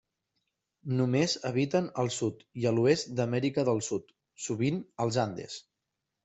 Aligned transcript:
Només 1.01 1.35
habiten 1.49 1.89
al 2.03 2.09
sud 2.15 2.41
i 2.63 2.65
a 2.69 2.71
l'oest 2.77 3.11
d'Amèrica 3.19 3.67
del 3.69 3.83
Sud, 3.89 4.09
sovint 4.47 4.81
als 5.07 5.21
Andes. 5.27 5.61